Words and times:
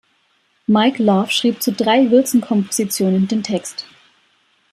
Mike 0.67 0.97
Love 1.03 1.29
schrieb 1.29 1.61
zu 1.61 1.71
drei 1.73 2.09
Wilson-Kompositionen 2.09 3.27
den 3.27 3.43
Text. 3.43 3.85